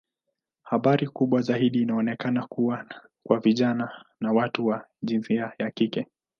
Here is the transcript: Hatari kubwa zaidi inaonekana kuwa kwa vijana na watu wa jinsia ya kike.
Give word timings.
Hatari 0.63 1.07
kubwa 1.07 1.41
zaidi 1.41 1.81
inaonekana 1.81 2.47
kuwa 2.47 2.85
kwa 3.23 3.39
vijana 3.39 4.05
na 4.19 4.31
watu 4.33 4.65
wa 4.67 4.85
jinsia 5.03 5.51
ya 5.59 5.71
kike. 5.71 6.07